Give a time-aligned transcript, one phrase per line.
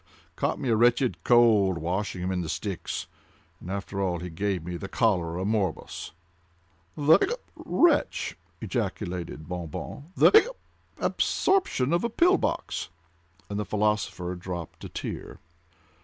[0.07, 4.87] ugh!—caught a wretched cold washing him in the Styx—and after all he gave me the
[4.87, 6.09] cholera morbus."
[6.97, 10.45] "The—hiccup!—wretch!" ejaculated Bon Bon, "the—hic
[10.97, 15.37] cup!—abortion of a pill box!"—and the philosopher dropped a tear.